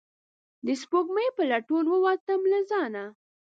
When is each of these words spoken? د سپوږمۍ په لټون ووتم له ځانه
د 0.65 0.67
سپوږمۍ 0.81 1.27
په 1.37 1.43
لټون 1.51 1.85
ووتم 1.89 2.41
له 2.51 2.59
ځانه 2.69 3.03